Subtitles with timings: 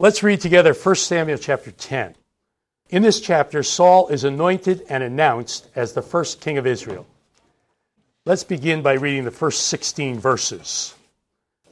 [0.00, 2.14] Let's read together 1 Samuel chapter 10.
[2.90, 7.04] In this chapter, Saul is anointed and announced as the first king of Israel.
[8.24, 10.94] Let's begin by reading the first 16 verses.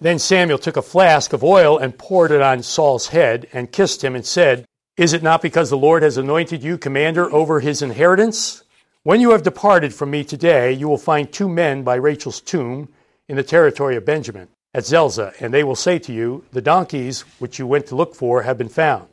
[0.00, 4.02] Then Samuel took a flask of oil and poured it on Saul's head and kissed
[4.02, 4.66] him and said,
[4.96, 8.64] Is it not because the Lord has anointed you commander over his inheritance?
[9.04, 12.88] When you have departed from me today, you will find two men by Rachel's tomb
[13.28, 17.22] in the territory of Benjamin at Zelzah, and they will say to you, The donkeys
[17.38, 19.08] which you went to look for have been found.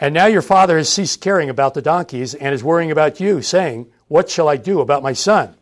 [0.00, 3.40] And now your father has ceased caring about the donkeys and is worrying about you,
[3.40, 5.54] saying, What shall I do about my son?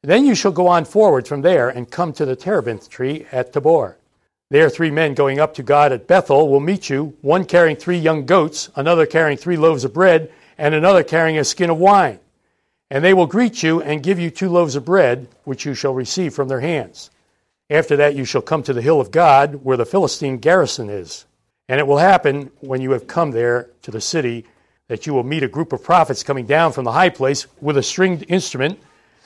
[0.00, 3.52] Then you shall go on forward from there and come to the terebinth tree at
[3.52, 3.98] Tabor.
[4.48, 7.98] There, three men going up to God at Bethel will meet you, one carrying three
[7.98, 12.20] young goats, another carrying three loaves of bread, and another carrying a skin of wine.
[12.90, 15.92] And they will greet you and give you two loaves of bread, which you shall
[15.92, 17.10] receive from their hands.
[17.72, 21.24] After that, you shall come to the hill of God, where the Philistine garrison is.
[21.70, 24.44] And it will happen when you have come there to the city
[24.88, 27.78] that you will meet a group of prophets coming down from the high place with
[27.78, 28.78] a stringed instrument,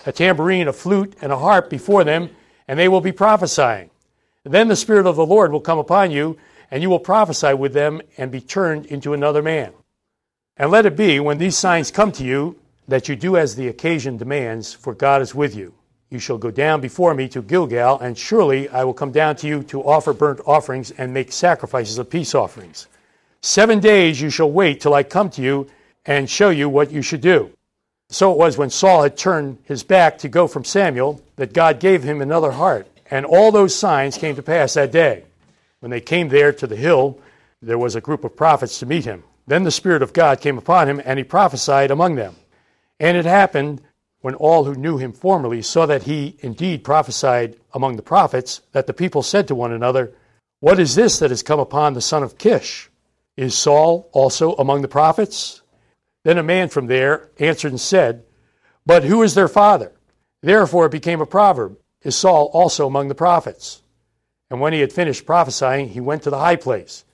[0.07, 2.31] a tambourine, a flute, and a harp before them,
[2.69, 3.91] and they will be prophesying.
[4.45, 6.39] then the Spirit of the Lord will come upon you,
[6.71, 9.73] and you will prophesy with them and be turned into another man.
[10.57, 13.67] And let it be, when these signs come to you, that you do as the
[13.67, 15.75] occasion demands, for God is with you.
[16.11, 19.49] You shall go down before me to Gilgal, and surely I will come down to
[19.49, 22.87] you to offer burnt offerings and make sacrifices of peace offerings.
[23.43, 25.69] Seven days you shall wait till I come to you
[26.05, 27.51] and show you what you should do.
[28.09, 31.81] So it was when Saul had turned his back to go from Samuel that God
[31.81, 32.87] gave him another heart.
[33.11, 35.25] And all those signs came to pass that day.
[35.81, 37.19] When they came there to the hill,
[37.61, 39.25] there was a group of prophets to meet him.
[39.47, 42.35] Then the Spirit of God came upon him, and he prophesied among them.
[42.99, 43.81] And it happened
[44.27, 48.89] when all who knew him formerly saw that he indeed prophesied among the prophets, that
[48.89, 50.13] the people said to one another,
[50.59, 52.91] What is this that has come upon the son of Kish?
[53.37, 55.63] Is Saul also among the prophets?
[56.25, 58.25] Then a man from there answered and said,
[58.85, 59.93] But who is their father?
[60.43, 63.81] Therefore it became a proverb, Is Saul also among the prophets?
[64.51, 67.05] And when he had finished prophesying, he went to the high place.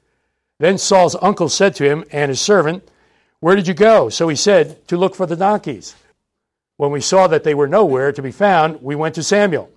[0.60, 2.88] Then Saul's uncle said to him and his servant,
[3.40, 4.08] Where did you go?
[4.08, 5.94] So he said, To look for the donkeys.
[6.82, 9.70] When we saw that they were nowhere to be found, we went to Samuel.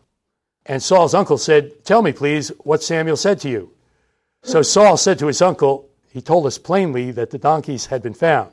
[0.65, 3.69] And Saul's uncle said, Tell me, please, what Samuel said to you.
[4.41, 8.15] So Saul said to his uncle, He told us plainly that the donkeys had been
[8.15, 8.49] found.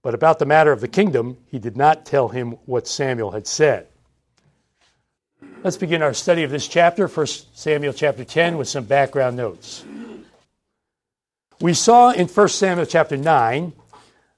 [0.00, 3.46] But about the matter of the kingdom, he did not tell him what Samuel had
[3.46, 3.86] said.
[5.62, 9.84] Let's begin our study of this chapter, 1 Samuel chapter 10, with some background notes.
[11.60, 13.74] We saw in 1 Samuel chapter 9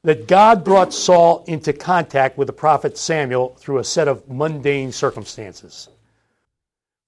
[0.07, 4.93] that God brought Saul into contact with the prophet Samuel through a set of mundane
[4.93, 5.89] circumstances.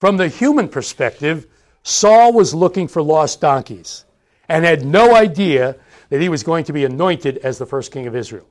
[0.00, 1.46] From the human perspective,
[1.84, 4.04] Saul was looking for lost donkeys
[4.48, 5.76] and had no idea
[6.08, 8.48] that he was going to be anointed as the first king of Israel.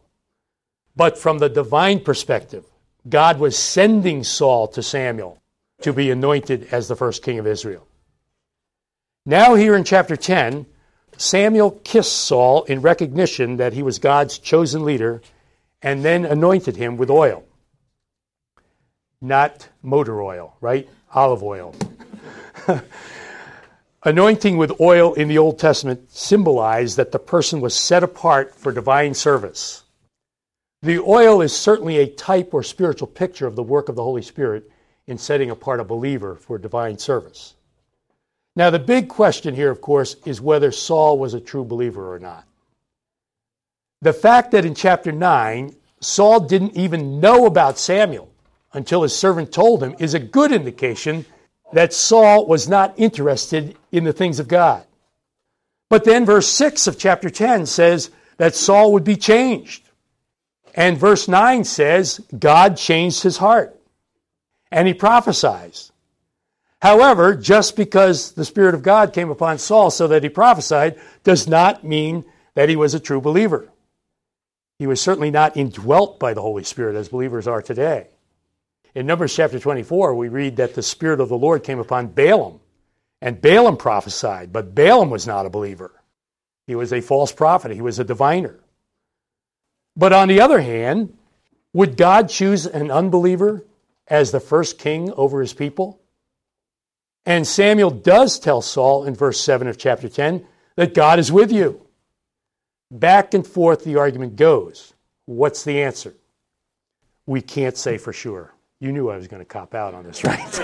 [0.95, 2.63] But from the divine perspective,
[3.09, 5.41] God was sending Saul to Samuel
[5.81, 7.85] to be anointed as the first king of Israel.
[9.25, 10.65] Now, here in chapter 10,
[11.17, 15.21] Samuel kissed Saul in recognition that he was God's chosen leader
[15.81, 17.43] and then anointed him with oil.
[19.19, 20.87] Not motor oil, right?
[21.13, 21.75] Olive oil.
[24.03, 28.71] Anointing with oil in the Old Testament symbolized that the person was set apart for
[28.71, 29.83] divine service.
[30.83, 34.21] The oil is certainly a type or spiritual picture of the work of the Holy
[34.21, 34.71] Spirit
[35.07, 37.55] in setting apart a believer for divine service.
[38.57, 42.17] Now, the big question here, of course, is whether Saul was a true believer or
[42.17, 42.43] not.
[44.01, 48.31] The fact that in chapter 9, Saul didn't even know about Samuel
[48.73, 51.23] until his servant told him is a good indication
[51.71, 54.83] that Saul was not interested in the things of God.
[55.87, 59.87] But then verse 6 of chapter 10 says that Saul would be changed.
[60.73, 63.79] And verse 9 says God changed his heart.
[64.71, 65.91] And he prophesies.
[66.81, 71.47] However, just because the Spirit of God came upon Saul so that he prophesied does
[71.47, 72.23] not mean
[72.53, 73.69] that he was a true believer.
[74.79, 78.09] He was certainly not indwelt by the Holy Spirit as believers are today.
[78.93, 82.59] In Numbers chapter 24, we read that the Spirit of the Lord came upon Balaam,
[83.21, 85.91] and Balaam prophesied, but Balaam was not a believer.
[86.67, 88.59] He was a false prophet, he was a diviner.
[89.95, 91.17] But on the other hand,
[91.73, 93.65] would God choose an unbeliever
[94.07, 95.99] as the first king over his people?
[97.27, 100.47] And Samuel does tell Saul in verse 7 of chapter 10
[100.77, 101.85] that God is with you.
[102.89, 104.93] Back and forth the argument goes.
[105.25, 106.15] What's the answer?
[107.25, 108.53] We can't say for sure.
[108.79, 110.63] You knew I was going to cop out on this, right?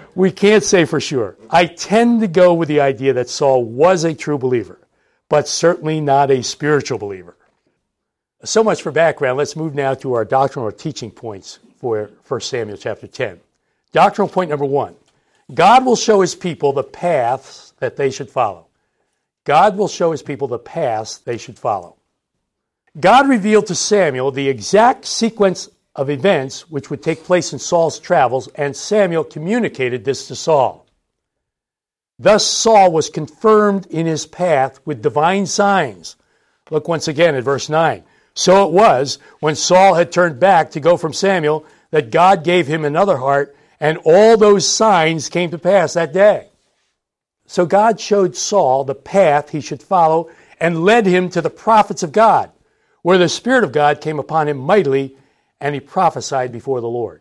[0.14, 1.36] we can't say for sure.
[1.50, 4.78] I tend to go with the idea that Saul was a true believer,
[5.28, 7.36] but certainly not a spiritual believer.
[8.44, 9.36] So much for background.
[9.36, 13.40] Let's move now to our doctrinal or teaching points for 1 Samuel chapter 10.
[13.94, 14.96] Doctrinal point number one
[15.54, 18.66] God will show his people the paths that they should follow.
[19.44, 21.96] God will show his people the paths they should follow.
[22.98, 27.98] God revealed to Samuel the exact sequence of events which would take place in Saul's
[27.98, 30.86] travels, and Samuel communicated this to Saul.
[32.18, 36.16] Thus, Saul was confirmed in his path with divine signs.
[36.70, 38.02] Look once again at verse 9.
[38.34, 42.66] So it was, when Saul had turned back to go from Samuel, that God gave
[42.66, 43.54] him another heart,
[43.84, 46.48] and all those signs came to pass that day.
[47.44, 52.02] So God showed Saul the path he should follow and led him to the prophets
[52.02, 52.50] of God,
[53.02, 55.18] where the Spirit of God came upon him mightily
[55.60, 57.20] and he prophesied before the Lord.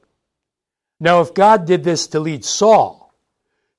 [1.02, 3.14] Now, if God did this to lead Saul,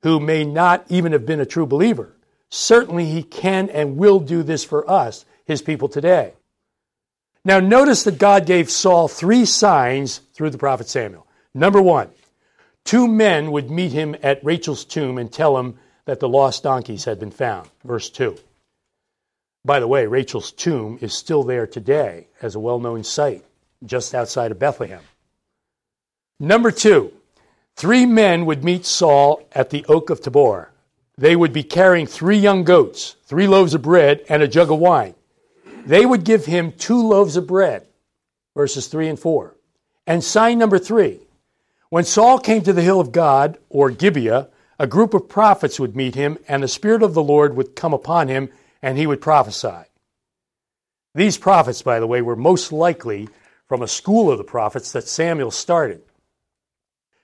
[0.03, 2.15] who may not even have been a true believer,
[2.51, 6.35] certainly he can and will do this for us, his people today.
[7.47, 11.27] Now, notice that God gave Saul three signs through the prophet Samuel.
[11.55, 12.11] Number one,
[12.85, 17.05] two men would meet him at Rachel's tomb and tell him that the lost donkeys
[17.05, 17.69] had been found.
[17.85, 18.37] Verse 2.
[19.65, 23.45] By the way, Rachel's tomb is still there today as a well known site
[23.85, 25.03] just outside of Bethlehem.
[26.39, 27.13] Number two,
[27.77, 30.71] three men would meet Saul at the Oak of Tabor.
[31.17, 34.79] They would be carrying three young goats, three loaves of bread, and a jug of
[34.79, 35.15] wine.
[35.87, 37.87] They would give him two loaves of bread,
[38.57, 39.55] verses 3 and 4.
[40.07, 41.21] And sign number three,
[41.95, 44.49] when Saul came to the hill of God, or Gibeah,
[44.81, 47.95] a group of prophets would meet him, and the Spirit of the Lord would come
[47.95, 48.49] upon him,
[48.83, 49.85] and he would prophesy.
[51.15, 53.29] These prophets, by the way, were most likely
[53.69, 56.03] from a school of the prophets that Samuel started.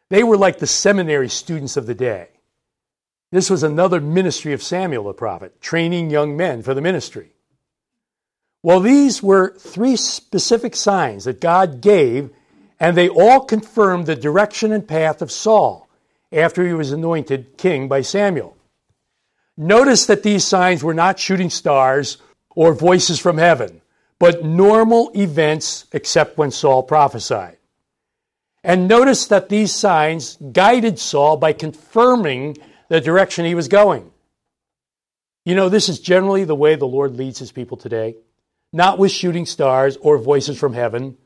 [0.08, 2.28] They were like the seminary students of the day.
[3.32, 7.32] This was another ministry of Samuel the prophet, training young men for the ministry.
[8.62, 12.31] Well, these were three specific signs that God gave,
[12.81, 15.88] and they all confirmed the direction and path of Saul
[16.32, 18.56] after he was anointed king by Samuel.
[19.56, 22.17] Notice that these signs were not shooting stars
[22.56, 23.81] or voices from heaven
[24.21, 27.56] but normal events except when Saul prophesied.
[28.62, 34.12] And notice that these signs guided Saul by confirming the direction he was going.
[35.47, 38.17] You know, this is generally the way the Lord leads his people today,
[38.75, 41.17] not with shooting stars or voices from heaven,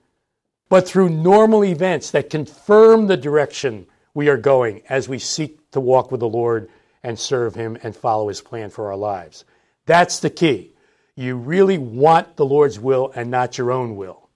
[0.68, 5.80] but through normal events that confirm the direction we are going as we seek to
[5.80, 6.68] walk with the Lord
[7.02, 9.44] and serve him and follow his plan for our lives.
[9.86, 10.72] That's the key.
[11.16, 14.28] You really want the Lord's will and not your own will.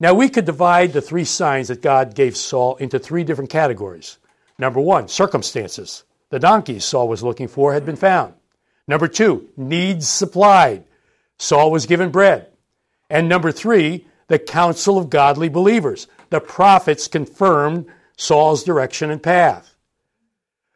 [0.00, 4.18] Now, we could divide the three signs that God gave Saul into three different categories.
[4.58, 6.04] Number one, circumstances.
[6.30, 8.34] The donkeys Saul was looking for had been found.
[8.86, 10.84] Number two, needs supplied.
[11.38, 12.48] Saul was given bread.
[13.10, 16.06] And number three, the counsel of godly believers.
[16.30, 17.86] The prophets confirmed
[18.16, 19.74] Saul's direction and path.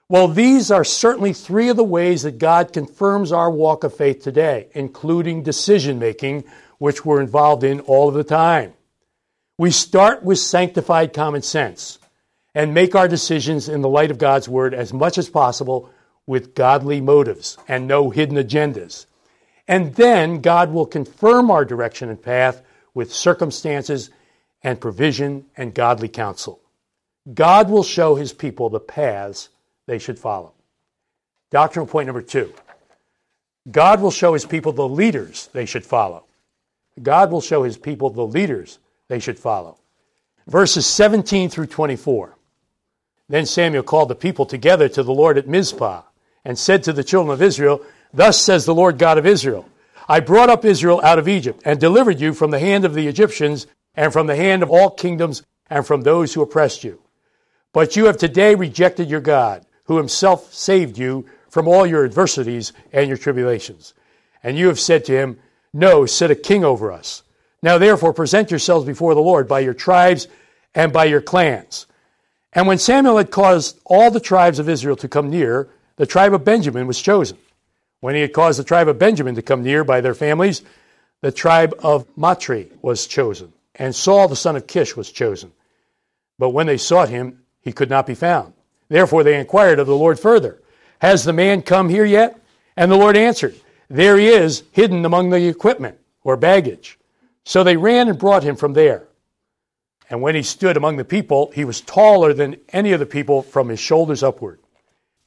[0.09, 4.23] Well, these are certainly three of the ways that God confirms our walk of faith
[4.23, 6.45] today, including decision making,
[6.79, 8.75] which we're involved in all of the time.
[9.57, 11.99] We start with sanctified common sense
[12.55, 15.89] and make our decisions in the light of God's Word as much as possible
[16.27, 19.07] with godly motives and no hidden agendas.
[19.67, 22.63] And then God will confirm our direction and path
[22.95, 24.11] with circumstances
[24.63, 26.61] and provision and godly counsel.
[27.33, 29.49] God will show his people the paths
[29.87, 30.53] they should follow.
[31.51, 32.53] Doctrinal point number two
[33.71, 36.25] God will show his people the leaders they should follow.
[37.01, 39.79] God will show his people the leaders they should follow.
[40.47, 42.37] Verses 17 through 24.
[43.29, 46.03] Then Samuel called the people together to the Lord at Mizpah
[46.45, 47.81] and said to the children of Israel,
[48.13, 49.67] Thus says the Lord God of Israel
[50.09, 53.07] I brought up Israel out of Egypt and delivered you from the hand of the
[53.07, 57.01] Egyptians and from the hand of all kingdoms and from those who oppressed you.
[57.73, 62.73] But you have today rejected your God who himself saved you from all your adversities
[62.93, 63.95] and your tribulations.
[64.43, 65.39] And you have said to him,
[65.73, 67.23] No, set a king over us.
[67.63, 70.29] Now therefore present yourselves before the Lord by your tribes
[70.75, 71.87] and by your clans.
[72.53, 76.35] And when Samuel had caused all the tribes of Israel to come near, the tribe
[76.35, 77.39] of Benjamin was chosen.
[78.03, 80.63] When he had caused the tribe of Benjamin to come near by their families,
[81.21, 83.53] the tribe of Matri was chosen.
[83.77, 85.53] And Saul the son of Kish was chosen.
[86.37, 88.55] But when they sought him, he could not be found.
[88.89, 90.61] Therefore they inquired of the Lord further,
[91.01, 92.41] Has the man come here yet?
[92.77, 93.55] And the Lord answered,
[93.87, 96.99] There he is, hidden among the equipment or baggage.
[97.45, 99.05] So they ran and brought him from there.
[100.11, 103.43] And when he stood among the people, he was taller than any of the people
[103.43, 104.59] from his shoulders upward.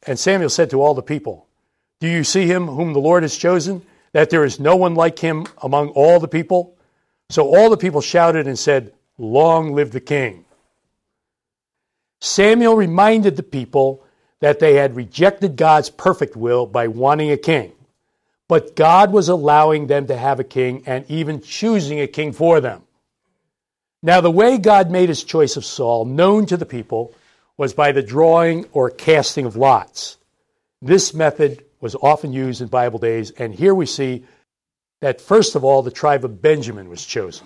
[0.06, 1.45] And Samuel said to all the people,
[2.06, 3.82] Do you see him whom the Lord has chosen?
[4.12, 6.78] That there is no one like him among all the people?
[7.32, 10.46] So all the people shouted and said, Long live the king.
[12.22, 14.06] Samuel reminded the people
[14.40, 17.72] that they had rejected God's perfect will by wanting a king.
[18.48, 22.62] But God was allowing them to have a king and even choosing a king for
[22.62, 22.84] them.
[24.04, 27.16] Now, the way God made his choice of Saul known to the people
[27.58, 30.18] was by the drawing or casting of lots.
[30.84, 34.26] This method was often used in Bible days, and here we see
[35.02, 37.46] that first of all, the tribe of Benjamin was chosen.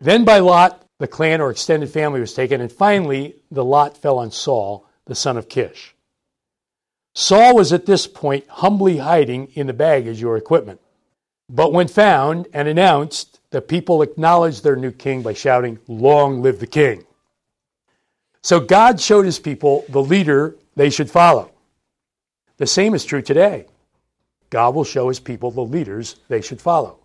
[0.00, 4.18] Then by lot, the clan or extended family was taken, and finally, the lot fell
[4.18, 5.94] on Saul, the son of Kish.
[7.14, 10.80] Saul was at this point humbly hiding in the baggage or equipment.
[11.48, 16.58] But when found and announced, the people acknowledged their new king by shouting, Long live
[16.58, 17.04] the king.
[18.42, 21.53] So God showed his people the leader they should follow.
[22.56, 23.66] The same is true today.
[24.50, 26.98] God will show his people the leaders they should follow.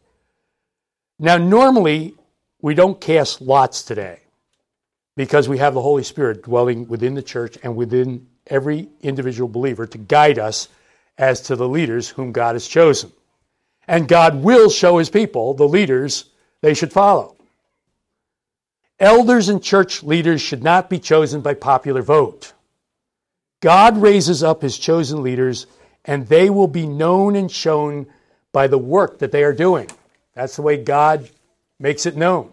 [1.17, 2.15] Now, normally,
[2.61, 4.19] we don't cast lots today
[5.15, 9.85] because we have the Holy Spirit dwelling within the church and within every individual believer
[9.87, 10.69] to guide us
[11.17, 13.11] as to the leaders whom God has chosen.
[13.87, 16.25] And God will show his people the leaders
[16.61, 17.35] they should follow.
[18.99, 22.53] Elders and church leaders should not be chosen by popular vote.
[23.61, 25.67] God raises up his chosen leaders,
[26.05, 28.07] and they will be known and shown
[28.51, 29.89] by the work that they are doing.
[30.33, 31.29] That's the way God
[31.79, 32.51] makes it known.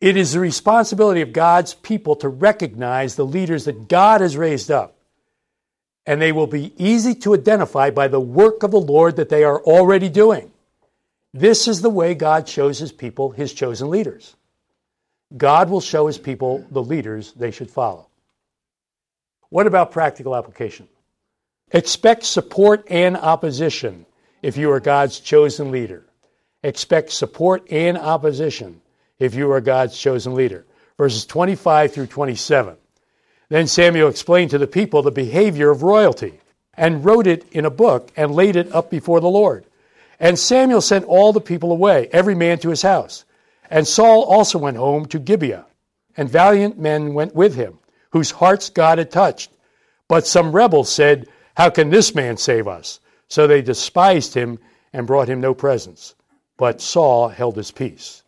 [0.00, 4.70] It is the responsibility of God's people to recognize the leaders that God has raised
[4.70, 4.96] up.
[6.06, 9.44] And they will be easy to identify by the work of the Lord that they
[9.44, 10.50] are already doing.
[11.34, 14.34] This is the way God shows his people his chosen leaders.
[15.36, 18.09] God will show his people the leaders they should follow.
[19.50, 20.88] What about practical application?
[21.72, 24.06] Expect support and opposition
[24.42, 26.04] if you are God's chosen leader.
[26.62, 28.80] Expect support and opposition
[29.18, 30.66] if you are God's chosen leader.
[30.96, 32.76] Verses 25 through 27.
[33.48, 36.40] Then Samuel explained to the people the behavior of royalty
[36.74, 39.66] and wrote it in a book and laid it up before the Lord.
[40.20, 43.24] And Samuel sent all the people away, every man to his house.
[43.68, 45.66] And Saul also went home to Gibeah,
[46.16, 47.78] and valiant men went with him,
[48.10, 49.50] whose hearts God had touched.
[50.08, 53.00] But some rebels said, How can this man save us?
[53.28, 54.58] So they despised him
[54.92, 56.14] and brought him no presents.
[56.56, 58.22] But Saul held his peace.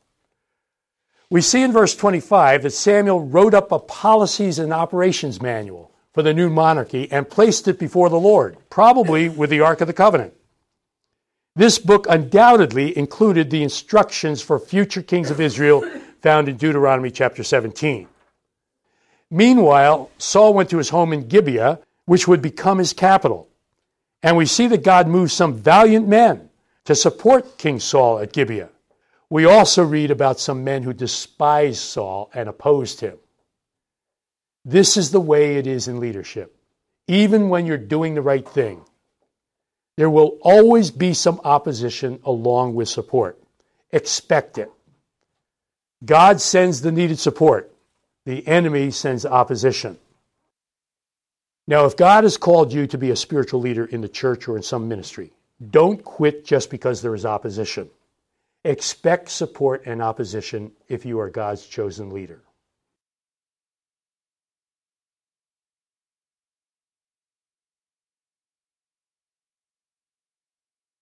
[1.29, 6.23] We see in verse 25 that Samuel wrote up a policies and operations manual for
[6.23, 9.95] the new monarchy and placed it before the Lord, probably with the Ark of the
[9.95, 10.35] Covenant.
[11.57, 15.83] This book undoubtedly included the instructions for future kings of Israel
[16.21, 18.09] found in Deuteronomy chapter 17.
[19.33, 23.49] Meanwhile, Saul went to his home in Gibeah, which would become his capital.
[24.23, 26.51] And we see that God moved some valiant men
[26.85, 28.69] to support King Saul at Gibeah.
[29.31, 33.17] We also read about some men who despised Saul and opposed him.
[34.67, 36.55] This is the way it is in leadership.
[37.09, 38.83] Even when you're doing the right thing,
[39.97, 43.43] there will always be some opposition along with support.
[43.93, 44.71] Expect it.
[46.05, 47.72] God sends the needed support,
[48.25, 49.99] the enemy sends opposition.
[51.67, 54.57] Now, if God has called you to be a spiritual leader in the church or
[54.57, 55.33] in some ministry,
[55.71, 57.89] don't quit just because there is opposition.
[58.65, 62.43] Expect support and opposition if you are God's chosen leader.